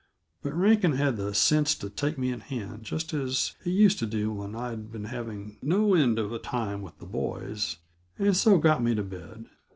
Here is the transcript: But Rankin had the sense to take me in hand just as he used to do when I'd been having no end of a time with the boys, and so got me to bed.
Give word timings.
But 0.41 0.55
Rankin 0.55 0.93
had 0.93 1.17
the 1.17 1.31
sense 1.35 1.75
to 1.75 1.87
take 1.87 2.17
me 2.17 2.31
in 2.31 2.39
hand 2.39 2.83
just 2.85 3.13
as 3.13 3.55
he 3.63 3.69
used 3.69 3.99
to 3.99 4.07
do 4.07 4.33
when 4.33 4.55
I'd 4.55 4.91
been 4.91 5.03
having 5.03 5.59
no 5.61 5.93
end 5.93 6.17
of 6.17 6.31
a 6.33 6.39
time 6.39 6.81
with 6.81 6.97
the 6.97 7.05
boys, 7.05 7.77
and 8.17 8.35
so 8.35 8.57
got 8.57 8.81
me 8.81 8.95
to 8.95 9.03
bed. 9.03 9.45